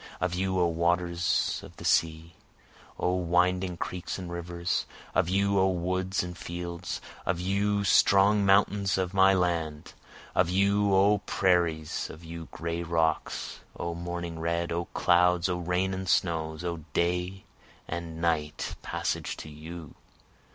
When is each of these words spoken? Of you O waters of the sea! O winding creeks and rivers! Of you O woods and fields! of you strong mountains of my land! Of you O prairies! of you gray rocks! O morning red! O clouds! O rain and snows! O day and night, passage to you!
Of 0.19 0.33
you 0.33 0.59
O 0.59 0.65
waters 0.65 1.61
of 1.63 1.75
the 1.77 1.85
sea! 1.85 2.33
O 2.97 3.13
winding 3.13 3.77
creeks 3.77 4.17
and 4.17 4.31
rivers! 4.31 4.87
Of 5.13 5.29
you 5.29 5.59
O 5.59 5.69
woods 5.69 6.23
and 6.23 6.35
fields! 6.35 7.01
of 7.23 7.39
you 7.39 7.83
strong 7.83 8.43
mountains 8.43 8.97
of 8.97 9.13
my 9.13 9.35
land! 9.35 9.93
Of 10.33 10.49
you 10.49 10.91
O 10.95 11.19
prairies! 11.27 12.09
of 12.09 12.23
you 12.23 12.47
gray 12.49 12.81
rocks! 12.81 13.59
O 13.77 13.93
morning 13.93 14.39
red! 14.39 14.71
O 14.71 14.85
clouds! 14.85 15.47
O 15.47 15.59
rain 15.59 15.93
and 15.93 16.09
snows! 16.09 16.63
O 16.63 16.77
day 16.93 17.43
and 17.87 18.19
night, 18.19 18.73
passage 18.81 19.37
to 19.37 19.49
you! 19.49 19.93